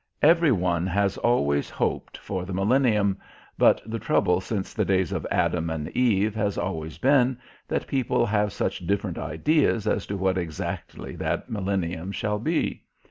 Every 0.23 0.51
one 0.51 0.87
has 0.87 1.19
always 1.19 1.69
hoped 1.69 2.17
for 2.17 2.43
the 2.43 2.55
millennium, 2.55 3.19
but 3.55 3.83
the 3.85 3.99
trouble 3.99 4.41
since 4.41 4.73
the 4.73 4.83
days 4.83 5.11
of 5.11 5.27
Adam 5.29 5.69
and 5.69 5.89
Eve 5.89 6.33
has 6.33 6.57
always 6.57 6.97
been 6.97 7.37
that 7.67 7.85
people 7.85 8.25
have 8.25 8.51
such 8.51 8.87
different 8.87 9.19
ideas 9.19 9.85
as 9.85 10.07
to 10.07 10.17
what 10.17 10.39
exactly 10.39 11.15
that 11.17 11.51
millennium 11.51 12.11
shall 12.11 12.39
be. 12.39 12.81